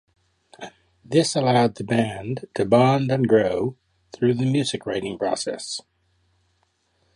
This 1.05 1.35
allowed 1.35 1.75
the 1.75 1.83
band 1.83 2.45
to 2.55 2.65
bond 2.65 3.11
and 3.11 3.27
grow 3.27 3.77
through 4.11 4.33
the 4.33 4.49
music 4.49 4.87
writing 4.87 5.15
process. 5.15 5.79